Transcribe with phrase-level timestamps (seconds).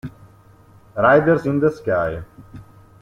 [0.95, 2.23] Riders in the Sky